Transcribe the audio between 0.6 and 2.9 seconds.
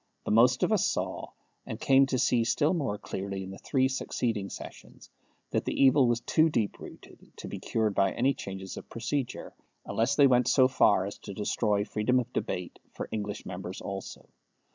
of us saw, and came to see still